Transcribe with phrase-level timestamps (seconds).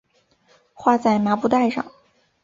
[0.73, 1.85] 画在麻布袋上